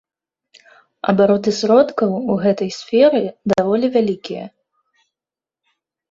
Абароты 1.11 1.51
сродкаў 1.57 2.15
у 2.35 2.37
гэтай 2.45 2.71
сферы 2.77 3.21
даволі 3.53 3.85
вялікія. 3.97 4.45